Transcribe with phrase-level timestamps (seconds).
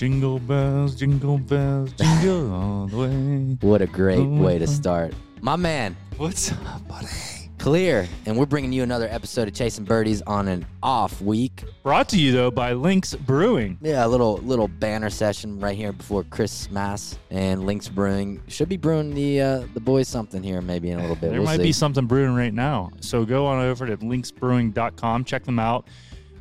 [0.00, 3.58] Jingle bells, jingle bells, jingle all the way.
[3.60, 5.12] What a great way to start.
[5.42, 7.06] My man, What's up, buddy?
[7.58, 11.64] Clear, and we're bringing you another episode of Chasing Birdies on an off week.
[11.82, 13.76] Brought to you though by Lynx Brewing.
[13.82, 18.78] Yeah, a little little banner session right here before Christmas, and Links Brewing should be
[18.78, 21.28] brewing the uh, the boys something here maybe in a little bit.
[21.28, 21.64] There We'll might see.
[21.64, 22.88] be something brewing right now.
[23.00, 25.88] So go on over to lynxbrewing.com, check them out.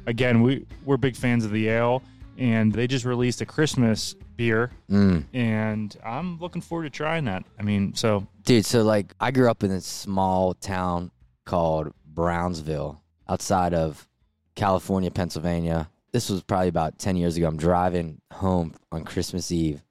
[0.05, 2.01] Again, we we're big fans of the ale,
[2.39, 5.25] and they just released a Christmas beer, Mm.
[5.33, 7.43] and I'm looking forward to trying that.
[7.59, 11.11] I mean, so Dude, so like I grew up in this small town
[11.45, 14.07] called Brownsville outside of
[14.55, 15.89] California, Pennsylvania.
[16.11, 17.47] This was probably about 10 years ago.
[17.47, 19.83] I'm driving home on Christmas Eve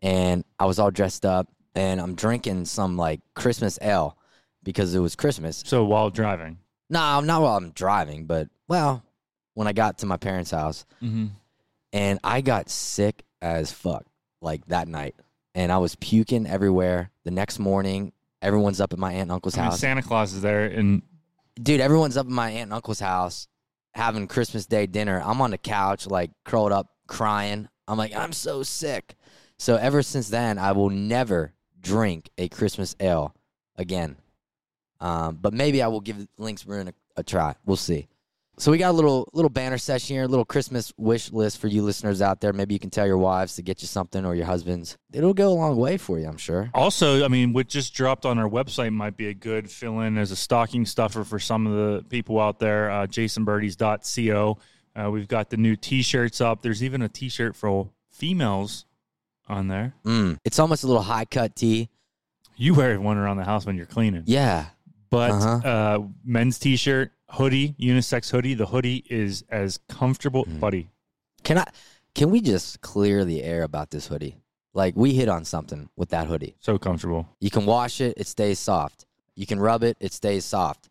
[0.00, 4.16] and I was all dressed up and I'm drinking some like Christmas ale
[4.62, 5.62] because it was Christmas.
[5.66, 6.58] so while driving.
[6.90, 9.02] No, not while I'm driving, but well,
[9.54, 11.26] when I got to my parents' house Mm-hmm.
[11.92, 14.04] And I got sick as fuck
[14.40, 15.14] like that night.
[15.54, 17.10] And I was puking everywhere.
[17.24, 19.80] The next morning, everyone's up at my aunt and uncle's I mean, house.
[19.80, 21.02] Santa Claus is there, and
[21.60, 23.48] dude, everyone's up at my aunt and uncle's house
[23.94, 25.22] having Christmas Day dinner.
[25.24, 27.68] I'm on the couch, like curled up, crying.
[27.86, 29.14] I'm like, I'm so sick.
[29.58, 33.34] So ever since then, I will never drink a Christmas ale
[33.76, 34.16] again.
[35.00, 37.56] Um, but maybe I will give Link's Brewing a, a try.
[37.66, 38.08] We'll see.
[38.58, 41.68] So we got a little little banner session here, a little Christmas wish list for
[41.68, 42.52] you listeners out there.
[42.52, 44.98] Maybe you can tell your wives to get you something or your husbands.
[45.12, 46.70] It'll go a long way for you, I'm sure.
[46.74, 50.18] Also, I mean, what just dropped on our website might be a good fill in
[50.18, 52.90] as a stocking stuffer for some of the people out there.
[52.90, 54.58] Uh, ChasingBirdies.co.
[54.94, 56.60] Uh, we've got the new t shirts up.
[56.60, 58.84] There's even a t shirt for females
[59.48, 59.94] on there.
[60.04, 60.36] Mm.
[60.44, 61.88] It's almost a little high cut tee.
[62.56, 64.24] You wear one around the house when you're cleaning.
[64.26, 64.66] Yeah.
[65.10, 65.68] But Uh-huh.
[65.68, 68.54] uh, men's t shirt, hoodie, unisex hoodie.
[68.54, 70.60] The hoodie is as comfortable, Mm.
[70.60, 70.90] buddy.
[71.44, 71.66] Can I?
[72.14, 74.36] Can we just clear the air about this hoodie?
[74.74, 76.56] Like we hit on something with that hoodie.
[76.60, 77.28] So comfortable.
[77.40, 79.06] You can wash it; it stays soft.
[79.34, 80.88] You can rub it; it stays soft.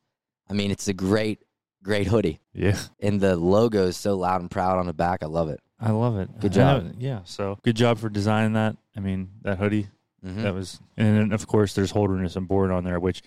[0.50, 1.44] I mean, it's a great,
[1.84, 2.78] great hoodie, Yeah.
[3.00, 5.24] and the logo is so loud and proud on the back.
[5.24, 5.60] I love it.
[5.80, 6.40] I love it.
[6.40, 6.96] Good I know- job.
[7.00, 7.20] yeah.
[7.24, 8.76] So good job for designing that.
[8.96, 9.88] I mean, that hoodie.
[10.26, 10.44] Mhm.
[10.44, 13.24] That was, and then of course there's Holderness and Bourne on there, which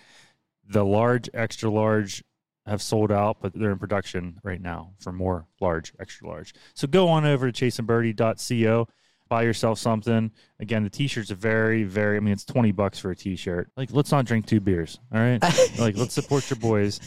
[0.69, 2.23] the large, extra large
[2.67, 6.55] have sold out, but they're in production right now for more large, extra large.
[6.75, 8.89] So go on over to chaseandbirdie.co,
[9.29, 10.31] buy yourself something.
[10.61, 12.17] Again, the t-shirts are very, very.
[12.17, 13.71] I mean, it's twenty bucks for a t-shirt.
[13.77, 14.99] Like, let's not drink two beers.
[15.13, 15.43] All right,
[15.79, 17.01] like let's support your boys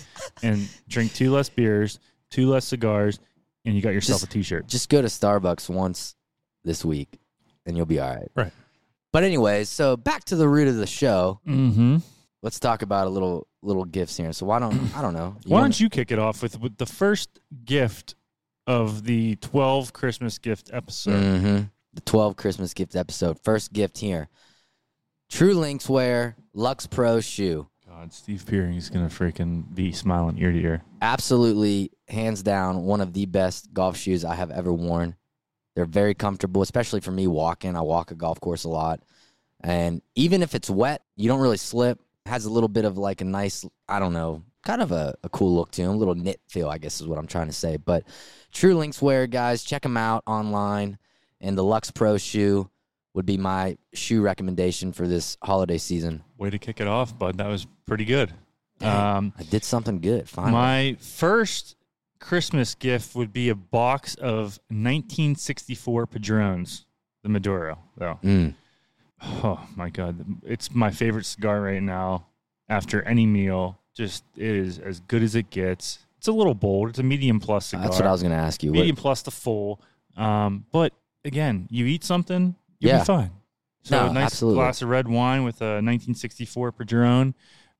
[0.43, 3.19] and drink two less beers, two less cigars,
[3.65, 4.67] and you got yourself Just- a t-shirt.
[4.67, 6.15] Just go to Starbucks once
[6.63, 7.17] this week,
[7.65, 8.29] and you'll be all right.
[8.35, 8.51] Right.
[9.13, 11.39] But anyways, so back to the root of the show.
[11.47, 11.97] Mm-hmm.
[12.43, 14.31] Let's talk about a little little gifts here.
[14.33, 15.35] So why don't I don't know?
[15.45, 18.15] Why don't you kick it off with, with the first gift
[18.65, 21.39] of the 12 Christmas gift episode?
[21.39, 21.61] hmm
[21.93, 23.39] The 12 Christmas gift episode.
[23.43, 24.29] First gift here.
[25.29, 27.67] True Linkswear Lux Pro shoe.
[27.87, 30.83] God, Steve is going to freaking be smiling ear to ear.
[31.01, 35.15] Absolutely, hands down, one of the best golf shoes I have ever worn.
[35.75, 37.75] They're very comfortable, especially for me walking.
[37.75, 39.01] I walk a golf course a lot.
[39.61, 41.99] And even if it's wet, you don't really slip.
[42.27, 45.29] Has a little bit of like a nice, I don't know, kind of a, a
[45.29, 47.53] cool look to him, A little knit feel, I guess is what I'm trying to
[47.53, 47.77] say.
[47.77, 48.03] But
[48.51, 50.97] True Linkswear, guys, check them out online.
[51.39, 52.69] And the Lux Pro shoe
[53.13, 56.23] would be my shoe recommendation for this holiday season.
[56.37, 57.37] Way to kick it off, bud.
[57.37, 58.33] That was pretty good.
[58.79, 59.17] Dang.
[59.17, 60.51] Um, I did something good, finally.
[60.53, 61.75] my first
[62.19, 66.85] Christmas gift would be a box of 1964 Padrones,
[67.23, 68.19] the Maduro, though.
[68.23, 68.53] Mm.
[69.21, 72.27] Oh my god, it's my favorite cigar right now.
[72.69, 75.99] After any meal, just it is as good as it gets.
[76.17, 76.89] It's a little bold.
[76.89, 77.83] It's a medium plus cigar.
[77.85, 78.71] That's what I was going to ask you.
[78.71, 79.79] What- medium plus the full.
[80.17, 82.99] Um, but again, you eat something, you'll Yeah.
[82.99, 83.31] be fine.
[83.83, 84.59] So No, a nice absolutely.
[84.61, 87.33] glass of red wine with a 1964 Padron.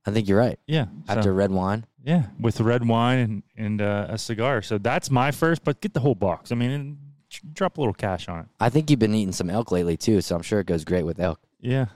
[0.06, 0.58] I think you're right.
[0.67, 1.85] Yeah, so- After red wine.
[2.06, 4.61] yeah, with red wine and and uh, a cigar.
[4.61, 5.64] So that's my first.
[5.66, 6.52] But get the whole box.
[6.52, 6.97] I mean,
[7.53, 8.45] drop a little cash on it.
[8.59, 11.03] I think you've been eating some elk lately too, so I'm sure it goes great
[11.05, 11.39] with elk.
[11.59, 11.87] Yeah.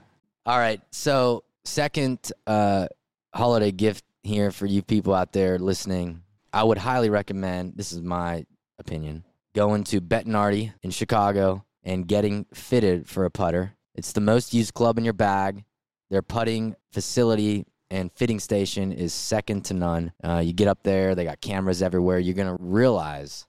[0.46, 0.80] All right.
[0.90, 2.88] So, second uh,
[3.34, 6.22] holiday gift here for you people out there listening.
[6.52, 8.44] I would highly recommend, this is my
[8.78, 9.24] opinion,
[9.54, 13.74] going to Bettinardi in Chicago and getting fitted for a putter.
[13.94, 15.64] It's the most used club in your bag.
[16.10, 20.12] Their putting facility and fitting station is second to none.
[20.22, 22.18] Uh, you get up there, they got cameras everywhere.
[22.18, 23.46] You're going to realize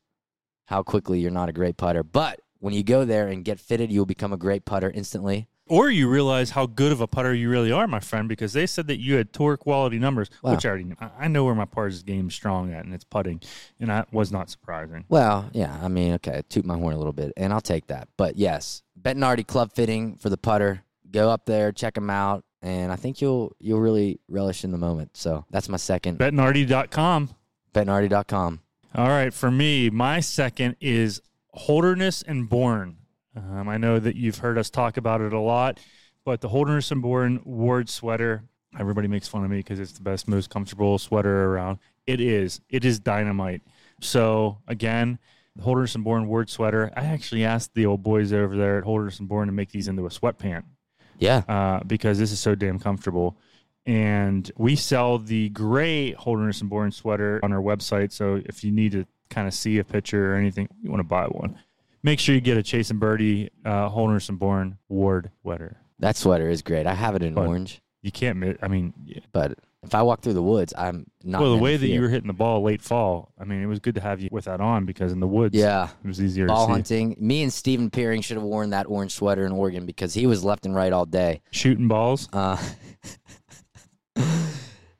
[0.66, 2.04] how quickly you're not a great putter.
[2.04, 5.48] But when you go there and get fitted, you'll become a great putter instantly.
[5.68, 8.66] Or you realize how good of a putter you really are, my friend, because they
[8.68, 10.52] said that you had tour quality numbers, Wow.
[10.52, 10.96] which I already knew.
[11.00, 13.40] I- know where my pars game strong at, and it's putting,
[13.80, 15.06] and that was not surprising.
[15.08, 18.10] Well, yeah, I mean, okay, toot my horn a little bit, and I'll take that.
[18.18, 20.84] But yes, Bettinardi club fitting for the putter.
[21.10, 24.78] Go up there, check them out, and I think you'll you'll really relish in the
[24.78, 25.16] moment.
[25.16, 26.20] So that's my second.
[26.20, 27.30] Betnardy.com.
[27.74, 28.60] Bettinardi.com.
[28.96, 31.22] All right, for me, my second is
[31.54, 32.98] Holderness and Bourne.
[33.36, 35.80] Um, I know that you've heard us talk about it a lot,
[36.26, 38.44] but the Holderness and Bourne Ward sweater,
[38.80, 41.80] everybody makes fun of me because it's the best, most comfortable sweater around.
[42.06, 42.62] It is.
[42.70, 43.62] It is dynamite.
[44.00, 45.18] So, again,
[45.56, 48.84] the Holderness and Bourne Ward sweater, I actually asked the old boys over there at
[48.84, 50.64] Holderness and Bourne to make these into a sweatpant
[51.18, 51.38] Yeah.
[51.48, 53.38] uh, because this is so damn comfortable.
[53.86, 58.12] And we sell the gray Holderness and Bourne sweater on our website.
[58.12, 61.08] So if you need to kind of see a picture or anything, you want to
[61.08, 61.60] buy one,
[62.02, 65.78] make sure you get a Chase and Birdie uh, Holderness and Bourne Ward sweater.
[66.00, 66.88] That sweater is great.
[66.88, 67.48] I have it in Fun.
[67.48, 68.58] orange, You can't miss.
[68.62, 69.20] I mean, yeah.
[69.32, 71.42] but if I walk through the woods, I'm not.
[71.42, 73.80] well, the way that you were hitting the ball late fall, I mean, it was
[73.80, 75.90] good to have you with that on because in the woods, Yeah.
[76.04, 76.74] it was easier Ball to see.
[76.74, 77.16] hunting.
[77.20, 80.42] Me and Stephen Peering should have worn that orange sweater in Oregon because he was
[80.44, 81.42] left and right all day.
[81.52, 82.30] Shooting balls.
[82.32, 82.56] Uh,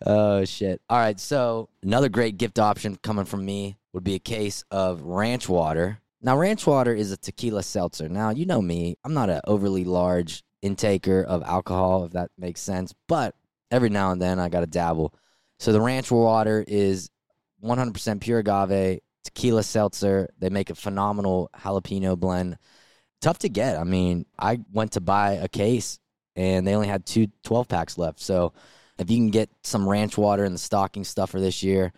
[0.06, 0.82] oh shit!
[0.90, 5.02] All right, so another great gift option coming from me would be a case of
[5.02, 6.00] ranch water.
[6.22, 8.10] Now, ranch water is a tequila seltzer.
[8.10, 12.62] Now, you know me; I'm not an overly large intaker of alcohol, if that makes
[12.62, 12.94] sense.
[13.08, 13.36] But
[13.70, 15.14] every now and then, I got to dabble.
[15.60, 17.10] So the ranch water is
[17.64, 20.30] 100% pure agave tequila seltzer.
[20.40, 22.58] They make a phenomenal jalapeno blend.
[23.22, 23.78] Tough to get.
[23.78, 26.00] I mean, I went to buy a case
[26.36, 28.20] and they only had two 12 packs left.
[28.20, 28.54] So
[28.98, 31.94] if you can get some ranch water in the stocking stuffer this year,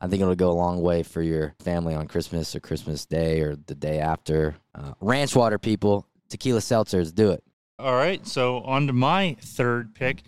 [0.00, 3.40] I think it'll go a long way for your family on Christmas or Christmas Day
[3.40, 4.56] or the day after.
[4.74, 7.44] Uh, ranch water, people, tequila seltzers, do it.
[7.78, 10.22] All right, so on to my third pick,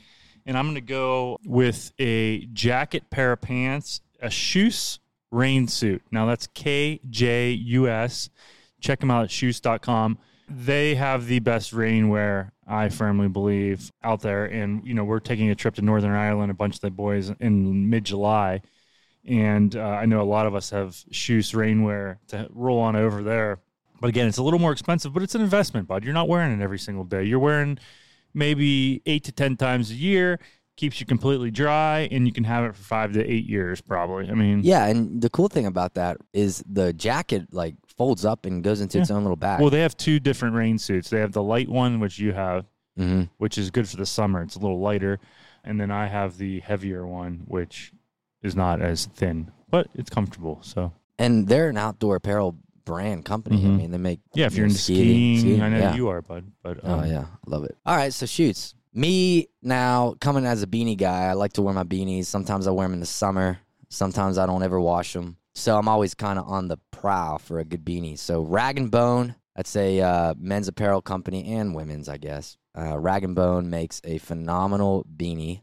[0.46, 4.98] and I'm going to go with a jacket, pair of pants, a KJUS
[5.30, 6.02] rain suit.
[6.10, 8.30] Now that's K J U S.
[8.80, 10.18] Check them out at kjus.com.
[10.48, 14.44] They have the best rainwear, I firmly believe, out there.
[14.44, 17.32] And, you know, we're taking a trip to Northern Ireland, a bunch of the boys
[17.40, 18.60] in mid July.
[19.26, 23.22] And uh, I know a lot of us have KJUS rainwear to roll on over
[23.22, 23.58] there.
[24.00, 26.04] But again, it's a little more expensive, but it's an investment, bud.
[26.04, 27.24] You're not wearing it every single day.
[27.24, 27.78] You're wearing
[28.34, 30.40] maybe eight to 10 times a year,
[30.76, 34.28] keeps you completely dry, and you can have it for five to eight years, probably.
[34.28, 38.44] I mean, Yeah, and the cool thing about that is the jacket like folds up
[38.46, 39.60] and goes into its own little bag.
[39.60, 41.10] well, they have two different rain suits.
[41.10, 44.42] They have the light one, which you have, hmm which is good for the summer.
[44.42, 45.18] It's a little lighter.
[45.64, 47.92] And then I have the heavier one, which
[48.42, 50.58] is not as thin, but it's comfortable.
[50.62, 53.64] So, And they're an outdoor apparel brand company.
[53.64, 53.76] I Mhm.
[53.78, 55.94] mean, they make yeah, if you you're into skiing, I know yeah.
[55.94, 56.44] you are, bud.
[56.62, 57.76] But Oh um, yeah, love it.
[57.86, 58.74] All right, so shoots.
[58.92, 61.22] Me now coming as a beanie guy.
[61.24, 62.26] I like to wear my beanies.
[62.26, 63.58] Sometimes I wear them in the summer.
[63.88, 65.36] Sometimes I don't ever wash them.
[65.54, 68.18] So I'm always kind of on the prowl for a good beanie.
[68.18, 72.56] So Rag and Bone, that's a uh, men's apparel company and women's, I guess.
[72.76, 75.62] Uh, Rag and Bone makes a phenomenal beanie.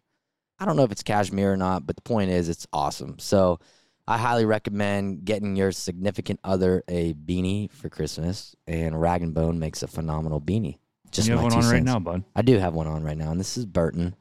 [0.59, 3.19] I don't know if it's cashmere or not, but the point is, it's awesome.
[3.19, 3.59] So
[4.07, 8.55] I highly recommend getting your significant other a beanie for Christmas.
[8.67, 10.77] And Rag and Bone makes a phenomenal beanie.
[11.11, 11.85] Just you have one on right cents.
[11.85, 12.23] now, bud.
[12.35, 14.15] I do have one on right now, and this is Burton.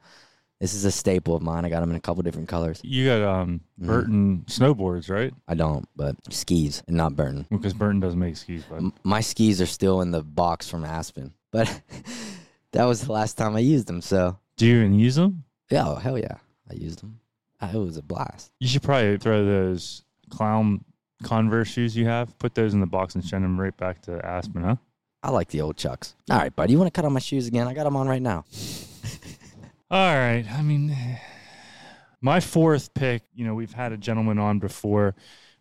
[0.61, 1.65] This is a staple of mine.
[1.65, 2.79] I got them in a couple different colors.
[2.83, 3.85] You got um, Mhm.
[3.87, 5.33] Burton snowboards, right?
[5.47, 7.47] I don't, but skis and not Burton.
[7.49, 8.77] Because Burton doesn't make skis, bud.
[8.77, 11.67] M- My skis are still in the box from Aspen, but
[12.73, 14.01] that was the last time I used them.
[14.01, 15.43] So Do you even use them?
[15.71, 16.37] yeah, oh, hell yeah,
[16.69, 17.19] I used them.
[17.61, 18.51] It was a blast.
[18.59, 20.83] You should probably throw those clown
[21.23, 24.23] Converse shoes you have, put those in the box and send them right back to
[24.25, 24.75] Aspen, huh?
[25.23, 26.15] I like the old Chucks.
[26.31, 27.67] All right, buddy, you want to cut on my shoes again?
[27.67, 28.45] I got them on right now.
[29.91, 30.45] All right.
[30.49, 30.95] I mean,
[32.21, 35.15] my fourth pick, you know, we've had a gentleman on before,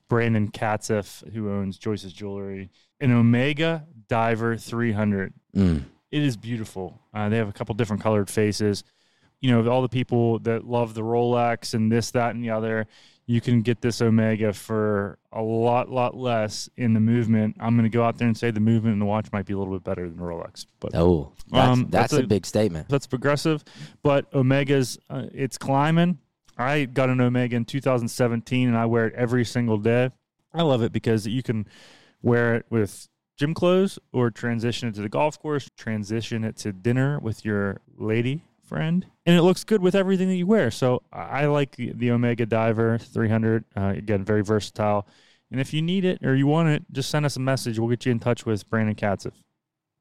[0.08, 2.70] Brandon Katzeff, who owns Joyce's Jewelry,
[3.00, 5.34] an Omega Diver 300.
[5.56, 5.82] Mm.
[6.12, 7.00] It is beautiful.
[7.12, 8.84] Uh, they have a couple different colored faces.
[9.40, 12.86] You know, all the people that love the Rolex and this, that, and the other,
[13.30, 17.56] you can get this Omega for a lot, lot less in the movement.
[17.60, 19.52] I'm going to go out there and say the movement and the watch might be
[19.52, 22.44] a little bit better than Rolex, but Oh, that's, Um, that's, that's a, a- big
[22.44, 22.88] statement.
[22.88, 23.62] that's progressive.
[24.02, 26.18] But Omega's, uh, it's climbing.
[26.58, 30.10] I got an Omega in 2017, and I wear it every single day.
[30.52, 31.66] I love it because you can
[32.22, 33.08] wear it with
[33.38, 37.80] gym clothes or transition it to the golf course, transition it to dinner with your
[37.96, 40.70] lady friend, and it looks good with everything that you wear.
[40.70, 43.64] So I like the, the Omega Diver 300.
[43.76, 45.08] Uh, again, very versatile.
[45.50, 47.80] And if you need it or you want it, just send us a message.
[47.80, 49.32] We'll get you in touch with Brandon Katzeff.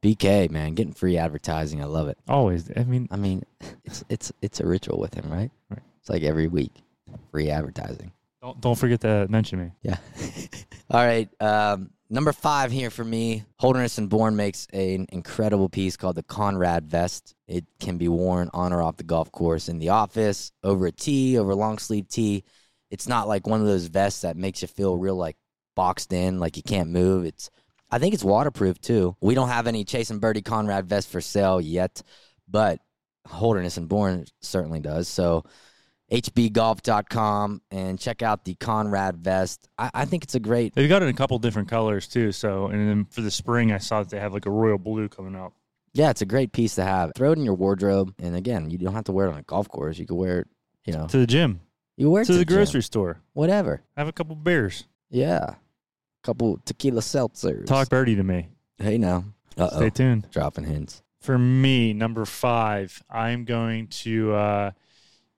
[0.03, 1.81] BK, man, getting free advertising.
[1.81, 2.19] I love it.
[2.27, 2.71] Always.
[2.77, 3.43] I mean, I mean,
[3.83, 5.51] it's it's it's a ritual with him, right?
[5.69, 5.81] Right.
[5.99, 6.71] It's like every week,
[7.31, 8.11] free advertising.
[8.41, 9.71] don't don't forget to mention me.
[9.81, 9.97] Yeah.
[10.91, 11.27] All right.
[11.41, 16.23] Um, number five here for me, Holderness and Bourne makes an incredible piece called the
[16.23, 17.35] Conrad Vest.
[17.47, 20.91] It can be worn on or off the golf course, in the office, over a
[20.91, 22.43] tee, over a long sleeve tee.
[22.89, 25.37] It's not like one of those vests that makes you feel real like
[25.75, 27.25] boxed in, like you can't move.
[27.25, 27.49] It's
[27.91, 29.15] I think it's waterproof too.
[29.21, 32.01] We don't have any Chase and Birdie Conrad vest for sale yet,
[32.47, 32.79] but
[33.27, 35.07] Holderness and Bourne certainly does.
[35.07, 35.43] So
[36.11, 39.67] hbgolf.com and check out the Conrad vest.
[39.77, 42.31] I, I think it's a great They've got it in a couple different colors too.
[42.31, 45.09] So, and then for the spring, I saw that they have like a royal blue
[45.09, 45.53] coming out.
[45.93, 47.11] yeah, it's a great piece to have.
[47.15, 48.13] Throw it in your wardrobe.
[48.19, 49.97] And again, you don't have to wear it on a golf course.
[49.97, 50.47] You can wear it,
[50.85, 51.61] you know, To the gym,
[51.97, 52.55] you wear it to the gym.
[52.57, 53.21] grocery store.
[53.33, 53.81] Whatever.
[53.97, 54.85] Have a couple beers.
[55.09, 55.43] Yeah.
[55.51, 55.57] A
[56.23, 57.65] couple tequila seltzers.
[57.65, 58.49] Talk birdie to me.
[58.77, 59.25] Hey now.
[59.57, 60.27] Uh Stay tuned.
[60.31, 61.01] Dropping hints.
[61.21, 64.71] For me, number five, I'm going to uh,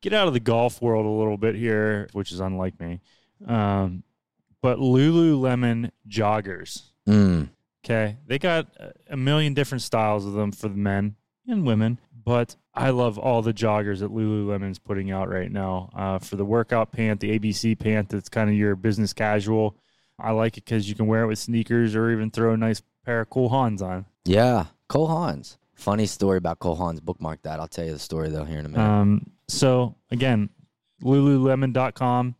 [0.02, 3.00] get out of the golf world a little bit here, which is unlike me.
[3.48, 4.04] Um,
[4.62, 6.84] but Lululemon joggers.
[7.08, 7.50] Mm.
[7.84, 8.18] Okay.
[8.28, 8.68] They got
[9.10, 11.16] a- million different styles of them for the men
[11.48, 15.90] and women, but I love all the joggers that Lululemon's putting out right now.
[15.96, 19.76] Uh, for the workout pant, the ABC pant that's kind of your business casual.
[20.20, 22.82] I like it because you can wear it with sneakers or even throw a nice
[23.04, 24.06] pair of Cole Haans on.
[24.26, 24.66] Yeah.
[24.88, 25.58] Cole Haans.
[25.82, 27.02] Funny story about Cole Haans.
[27.02, 27.60] Bookmark that.
[27.60, 28.88] I'll tell you the story though here in a minute.
[28.88, 30.50] Um, so again,
[31.04, 32.36] lululemon.com.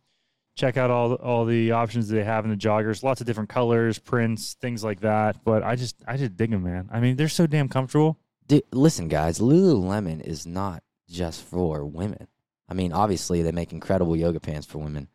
[0.54, 3.02] Check out all the, all the options they have in the joggers.
[3.02, 5.42] Lots of different colors, prints, things like that.
[5.42, 6.88] But I just I just dig them, man.
[6.92, 8.16] I mean, they're so damn comfortable.
[8.46, 12.28] Dude, listen, guys, Lululemon is not just for women.
[12.68, 15.08] I mean, obviously, they make incredible yoga pants for women,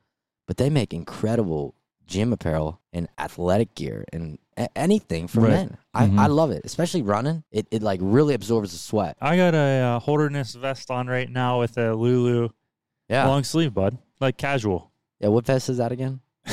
[0.47, 1.75] but they make incredible
[2.07, 5.51] gym apparel and athletic gear and a- anything for Right.
[5.51, 5.77] men.
[5.93, 6.19] I, Mhm.
[6.19, 7.43] I love it, especially running.
[7.51, 9.17] It, it like really absorbs the sweat.
[9.21, 12.49] I got a uh, Holderness vest on right now with a Lulu
[13.09, 13.27] Yeah.
[13.27, 14.91] long sleeve, bud, like casual.
[15.19, 15.27] yeah.
[15.27, 16.21] What vest is that again?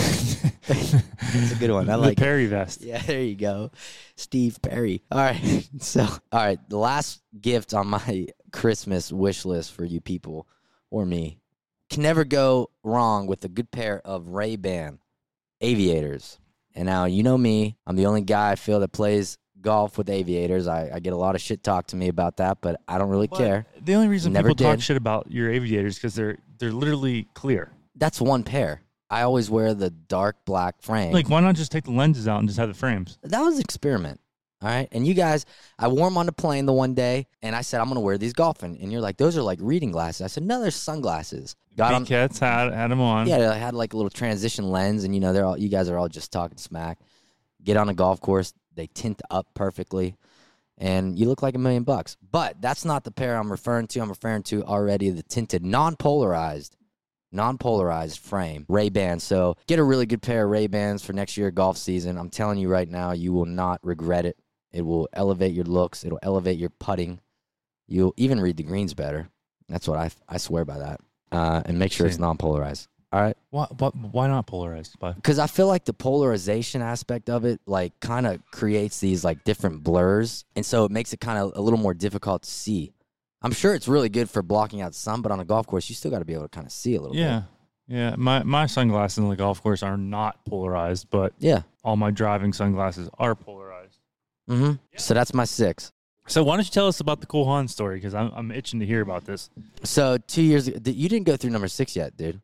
[0.66, 1.88] It's a good one.
[1.90, 2.18] I the like it.
[2.18, 2.80] Perry vest.
[2.80, 3.70] Yeah, there you go.
[4.16, 5.02] Steve Perry.
[5.10, 5.68] All right.
[5.80, 6.58] So, all right.
[6.68, 10.46] The last gift on my Christmas wish list for you people
[10.90, 11.38] or me
[11.90, 15.00] can never go wrong with a good pair of Ray Ban
[15.64, 16.38] aviators.
[16.74, 20.10] And now, you know me, I'm the only guy I feel that plays golf with
[20.10, 20.66] aviators.
[20.68, 23.08] I, I get a lot of shit talked to me about that, but I don't
[23.08, 23.66] really But care.
[23.80, 27.72] The only reason Never people talk shit about your aviators because they're they're literally clear.
[27.96, 28.82] That's one pair.
[29.10, 31.12] I always wear the dark black frame.
[31.12, 33.18] Like, why not just take the lenses out and just have the frames?
[33.22, 34.20] that was an experiment.
[34.64, 34.88] All right.
[34.92, 35.44] And you guys,
[35.78, 38.00] I wore them on the plane the one day and I said, I'm going to
[38.00, 38.78] wear these golfing.
[38.80, 40.22] And you're like, those are like reading glasses.
[40.22, 41.54] I said, no, they're sunglasses.
[41.76, 43.26] Got Cats had had them on.
[43.26, 45.04] Yeah, they had like a little transition lens.
[45.04, 46.98] And, you know, they're all, you guys are all just talking smack.
[47.62, 48.54] Get on a golf course.
[48.74, 50.16] They tint up perfectly.
[50.78, 52.16] And you look like a million bucks.
[52.32, 54.00] But that's not the pair I'm referring to.
[54.00, 56.74] I'm referring to already the tinted, non polarized,
[57.30, 59.24] non polarized frame Ray Bans.
[59.24, 62.16] So get a really good pair of Ray Bans for next year golf season.
[62.16, 64.38] I'm telling you right now, you will not regret it.
[64.74, 66.04] It will elevate your looks.
[66.04, 67.20] It'll elevate your putting.
[67.86, 69.28] You'll even read the greens better.
[69.68, 71.00] That's what I I swear by that.
[71.32, 72.88] Uh, and make sure it's non polarized.
[73.12, 74.96] All right Why, why, why not polarized?
[75.00, 79.44] Because I feel like the polarization aspect of it, like, kind of creates these like
[79.44, 82.92] different blurs, and so it makes it kind of a little more difficult to see.
[83.40, 85.94] I'm sure it's really good for blocking out sun, but on a golf course, you
[85.94, 87.20] still got to be able to kind of see a little bit.
[87.20, 87.42] yeah,
[87.86, 88.16] yeah.
[88.16, 91.34] My my sunglasses on the golf course are not polarized, but.
[91.38, 91.62] Yeah.
[91.84, 93.83] all my driving sunglasses are polarized.
[94.48, 94.72] Mm-hmm.
[94.96, 95.92] So that's my six.
[96.26, 97.96] So why don't you tell us about the Cole Haan story?
[97.96, 99.50] Because I'm I'm itching to hear about this.
[99.82, 102.40] So two years ago, you didn't go through number six yet, dude.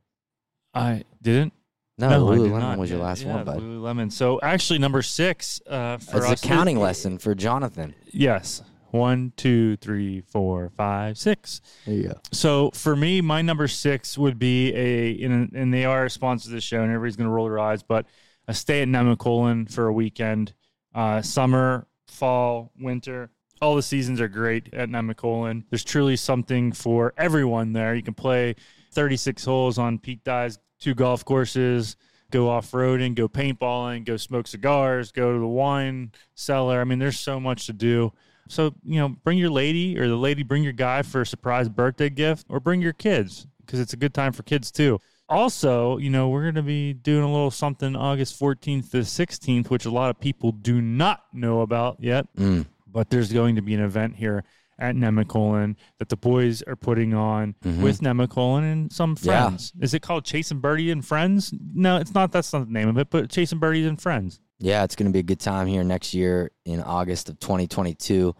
[0.74, 1.52] I didn't.
[1.98, 3.60] No, did Lululemon was your last yeah, one, bud.
[3.60, 4.12] Lululemon.
[4.12, 6.44] So actually, number six uh, for It's us.
[6.44, 7.94] a counting lesson for Jonathan.
[8.10, 8.62] Yes.
[8.90, 11.60] One, two, three, four, five, six.
[11.86, 12.20] There you go.
[12.32, 16.48] So for me, my number six would be a, and, and they are a sponsor
[16.48, 18.06] of this show, and everybody's going to roll their eyes, but
[18.48, 20.54] a stay at Nemacolin for a weekend.
[20.92, 25.64] Uh, summer, fall, winter, all the seasons are great at Nemacolin.
[25.70, 27.94] There's truly something for everyone there.
[27.94, 28.56] You can play
[28.92, 31.96] 36 holes on Pete Dye's two golf courses,
[32.30, 36.80] go off roading, go paintballing, go smoke cigars, go to the wine cellar.
[36.80, 38.12] I mean, there's so much to do.
[38.48, 41.68] So, you know, bring your lady or the lady, bring your guy for a surprise
[41.68, 45.00] birthday gift or bring your kids because it's a good time for kids too.
[45.30, 49.70] Also, you know, we're going to be doing a little something August 14th to 16th,
[49.70, 52.26] which a lot of people do not know about yet.
[52.36, 52.66] Mm.
[52.86, 54.42] But there's going to be an event here
[54.78, 57.82] at Nemacolin that the boys are putting on Mhm.
[57.82, 59.46] with Nemacolin and some Yeah.
[59.48, 59.72] friends.
[59.80, 61.54] Is it called Chase and Birdie and Friends?
[61.74, 62.32] No, it's not.
[62.32, 64.40] That's not the name of it, but Chase and Birdie and Friends.
[64.58, 68.34] Yeah, it's going to be a good time here next year in August of 2022.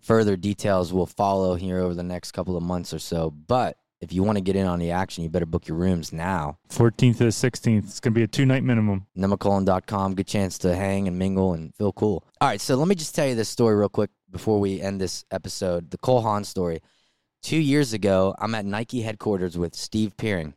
[0.00, 3.30] Further details will follow here over the next couple of months or so.
[3.30, 6.12] But if you want to get in on the action, you better book your rooms
[6.12, 6.58] now.
[6.70, 7.84] 14th to the 16th.
[7.84, 9.06] It's going to be a two night minimum.
[9.16, 10.14] nemacolin.com.
[10.14, 12.24] Good chance to hang and mingle and feel cool.
[12.40, 15.00] All right, so let me just tell you this story real quick before we end
[15.00, 15.90] this episode.
[15.90, 16.80] The Cole Haan story.
[17.42, 20.54] Two years ago, I'm at Nike headquarters with Steve Peering,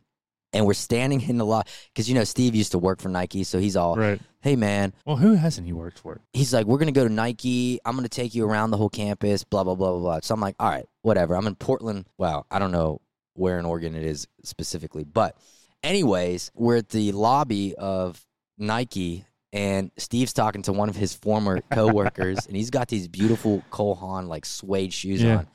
[0.52, 3.44] and we're standing in the lot because you know Steve used to work for Nike,
[3.44, 4.20] so he's all, Right.
[4.40, 6.20] "Hey man," Well, who hasn't he worked for?
[6.32, 7.78] he's like, "We're gonna go to Nike.
[7.84, 10.20] I'm gonna take you around the whole campus." Blah blah blah blah blah.
[10.22, 12.06] So I'm like, "All right, whatever." I'm in Portland.
[12.18, 13.00] Wow, I don't know
[13.40, 15.36] where in Oregon it is specifically, but
[15.82, 18.24] anyways, we're at the lobby of
[18.58, 19.24] Nike.
[19.52, 23.96] And Steve's talking to one of his former coworkers, and he's got these beautiful Cole
[23.96, 25.38] Haan like suede shoes Yeah.
[25.38, 25.46] on.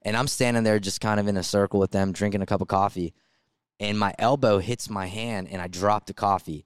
[0.00, 2.62] And I'm standing there just kind of in a circle with them, drinking a cup
[2.62, 3.12] of coffee.
[3.80, 6.64] And my elbow hits my hand, and I drop the coffee.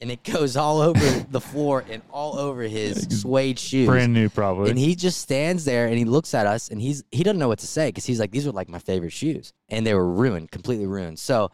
[0.00, 1.00] And it goes all over
[1.30, 3.86] the floor and all over his suede shoes.
[3.88, 4.70] Brand new, probably.
[4.70, 7.48] And he just stands there and he looks at us and he's he doesn't know
[7.48, 9.52] what to say because he's like, these are like my favorite shoes.
[9.68, 11.18] And they were ruined, completely ruined.
[11.18, 11.50] So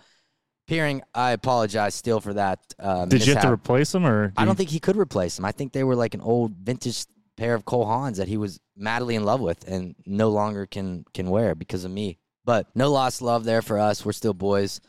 [0.67, 2.59] Peering, I apologize still for that.
[2.79, 4.97] Uh, Did you have to replace them, or I do don't you- think he could
[4.97, 5.45] replace them.
[5.45, 7.05] I think they were like an old vintage
[7.37, 11.05] pair of Cole Haans that he was madly in love with and no longer can
[11.13, 12.19] can wear because of me.
[12.47, 14.05] But no lost love there for us.
[14.05, 14.81] We're still boys.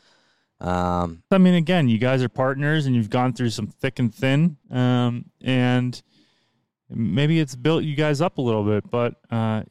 [0.60, 4.14] Um, I mean, again, you guys are partners, and you've gone through some thick and
[4.14, 6.00] thin, um, and
[6.88, 8.90] maybe it's built you guys up a little bit.
[8.90, 9.62] But uh,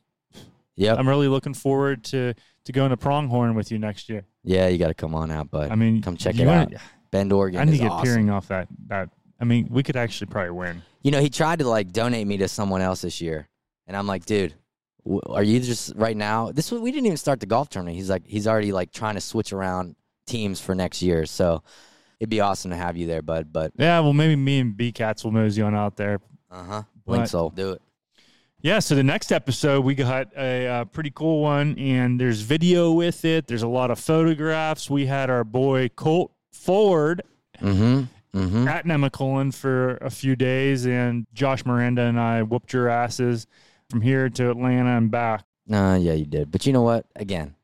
[0.75, 0.99] yep.
[0.99, 2.33] I'm really looking forward to
[2.65, 4.25] to going to Pronghorn with you next year.
[4.43, 5.71] yeah, you got to come on out, bud.
[5.71, 6.73] I mean, come check it wanna- out.
[7.11, 7.61] Bend, Oregon.
[7.61, 8.03] I need to get awesome.
[8.03, 8.67] peering off that.
[8.87, 10.81] That I mean, we could actually probably win.
[11.01, 13.47] You know, he tried to like donate me to someone else this year,
[13.87, 14.53] and I'm like, dude,
[15.27, 16.51] are you just right now?
[16.51, 17.95] This we didn't even start the golf tournament.
[17.95, 21.25] He's like, he's already like trying to switch around teams for next year.
[21.25, 21.63] So
[22.19, 23.51] it'd be awesome to have you there, bud.
[23.51, 26.19] But Yeah, well, maybe me and B Cats will mosey on out there.
[26.51, 27.81] uh huh, Blink Soul, do it.
[28.61, 32.91] Yeah, so the next episode we got a, uh pretty cool one, and there's video
[32.93, 33.45] with it.
[33.47, 34.89] There's a lot of photographs.
[34.89, 37.21] We had our boy Colt Ford
[37.61, 38.03] Mm-hmm.
[38.37, 38.67] Mm-hmm.
[38.67, 43.47] at Nemacolin for a few days, and Josh Miranda and I whooped your asses
[43.89, 45.45] from here to Atlanta and back.
[45.71, 46.51] Uh, yeah, you did.
[46.51, 47.05] But you know what?
[47.15, 47.55] Again,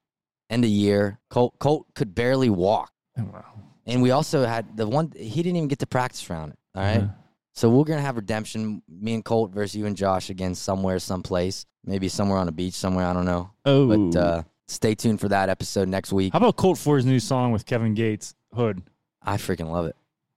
[0.52, 3.46] end of year, Colt Colt could barely walk, Oh, wow.
[3.88, 6.60] and we also had the one he didn't even get to practice around it.
[6.76, 7.02] All right.
[7.02, 7.08] Yeah.
[7.54, 8.82] So we're gonna have redemption.
[8.88, 12.74] Me and Colt versus you and Josh again somewhere, someplace, maybe somewhere on a beach
[12.76, 13.06] somewhere.
[13.06, 13.52] I don't know.
[13.66, 16.32] Oh, But uh, stay tuned for that episode next week.
[16.34, 18.82] how about Colt Ford's new song with Kevin Gates, Hood?
[19.22, 19.96] I freaking love it.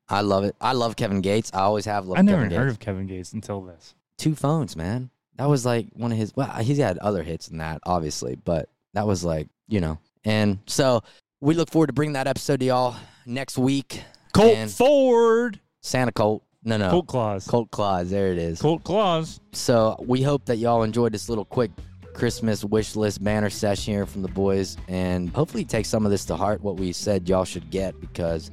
[0.09, 0.55] I love it.
[0.61, 1.51] I love Kevin Gates.
[1.55, 3.95] I always have loved I never heard of Kevin Gates until this.
[4.19, 5.11] Two phones, man.
[5.37, 6.35] That was like one of his.
[6.37, 9.99] Well, he's had other hits than that, obviously, but that was like you know.
[10.25, 11.03] And so
[11.41, 14.03] we look forward to bringing that episode to y'all next week.
[14.33, 16.43] Colt And Ford, Santa Colt.
[16.65, 16.91] No, no.
[16.91, 18.11] Colt Claus, Colt Claus.
[18.11, 18.61] There it is.
[18.61, 19.39] Colt Claus.
[19.53, 21.71] So we hope that y'all enjoyed this little quick
[22.15, 26.25] Christmas wish list banner session here from the boys, and hopefully take some of this
[26.27, 26.63] to heart.
[26.63, 28.51] What we said y'all should get because,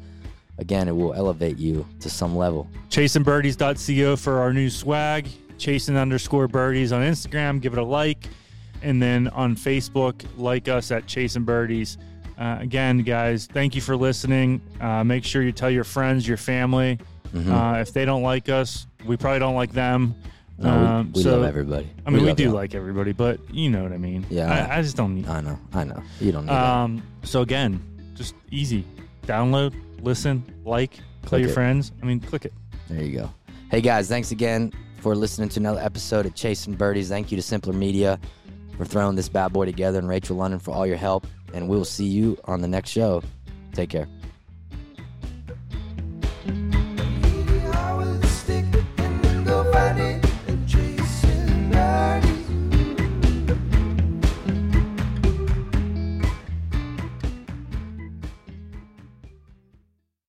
[0.58, 2.67] again, it will elevate you to some level.
[2.89, 5.30] ChasingBirdies.co for our new swag.
[5.58, 7.62] Chasing underscore birdies on Instagram.
[7.62, 8.27] Give it a like.
[8.82, 11.98] And then on Facebook, like us at Chasing Birdies.
[12.38, 14.62] Uh, again, guys, thank you for listening.
[14.80, 16.98] Uh, make sure you tell your friends, your family.
[17.34, 17.50] Mhm.
[17.78, 20.15] Uh, if they don't like us, we probably don't like them.
[20.58, 21.89] No, we, Um, we so, love everybody.
[22.06, 22.54] I mean, we, love do y'all.
[22.54, 24.26] like everybody, but you know what I mean.
[24.30, 24.67] Yeah.
[24.72, 25.28] I, I just don't need.
[25.28, 25.58] I know.
[25.74, 26.02] I know.
[26.20, 26.63] You don't need that.
[26.63, 27.82] Um, so again,
[28.15, 28.86] just easy.
[29.28, 31.54] Download, listen, like, tell your it.
[31.54, 31.91] friends.
[32.02, 32.54] I mean, click it.
[32.89, 33.30] There you go.
[33.70, 37.08] Hey guys, thanks again for listening to another episode of Chasing Birdies.
[37.10, 38.20] Thank you to Simpler Media
[38.82, 41.28] for throwing this bad boy together and Rachel London for all your help.
[41.54, 43.22] And we'll see you on the next show.
[43.74, 44.08] Take care.